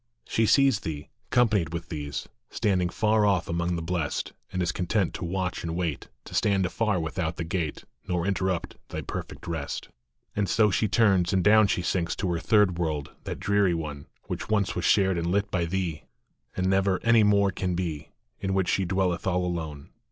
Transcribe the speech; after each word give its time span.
She 0.27 0.47
sees 0.47 0.79
thee, 0.79 1.11
companied 1.29 1.73
with 1.73 1.89
these, 1.89 2.27
Standing 2.49 2.89
far 2.89 3.23
off 3.23 3.47
among 3.47 3.75
the 3.75 3.83
Blest, 3.83 4.33
And 4.51 4.59
is 4.63 4.71
content 4.71 5.13
to 5.13 5.23
watch 5.25 5.61
and 5.61 5.75
wait, 5.75 6.07
To 6.25 6.33
stand 6.33 6.65
afar 6.65 6.99
without 6.99 7.35
the 7.35 7.43
gate, 7.43 7.83
Nor 8.07 8.25
interrupt 8.25 8.77
thy 8.89 9.01
perfect 9.01 9.45
rest. 9.45 9.89
And 10.35 10.49
so 10.49 10.71
she 10.71 10.87
turns, 10.87 11.33
and 11.33 11.43
down 11.43 11.67
she 11.67 11.83
sinks 11.83 12.15
To 12.15 12.31
her 12.31 12.39
third 12.39 12.79
world, 12.79 13.11
that 13.25 13.39
dreary 13.39 13.75
one, 13.75 14.07
Which 14.23 14.49
once 14.49 14.73
was 14.75 14.85
shared 14.85 15.19
and 15.19 15.27
lit 15.31 15.51
by 15.51 15.65
thee, 15.65 16.05
And 16.57 16.67
never 16.67 16.99
any 17.03 17.21
more 17.21 17.51
can 17.51 17.75
be, 17.75 18.09
In 18.39 18.55
which 18.55 18.69
she 18.69 18.85
dwelleth 18.85 19.27
all 19.27 19.45
alone. 19.45 19.91